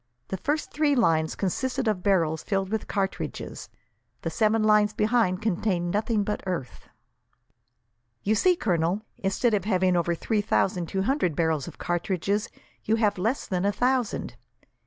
[0.29, 3.69] The first three lines consisted of barrels filled with cartridges;
[4.23, 6.89] the seven lines behind contained nothing but earth.
[8.23, 12.49] "You see, Colonel, instead of having over three thousand two hundred barrels of cartridges,
[12.83, 14.37] you have less than a thousand.